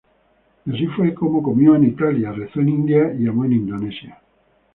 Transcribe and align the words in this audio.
Y 0.65 0.71
así 0.75 0.87
fue 0.87 1.13
como 1.13 1.43
comió 1.43 1.75
en 1.75 1.83
Italia, 1.83 2.31
rezó 2.31 2.59
en 2.59 2.69
India 2.69 3.13
y 3.13 3.27
amó 3.27 3.45
en 3.45 3.53
Indonesia. 3.53 4.19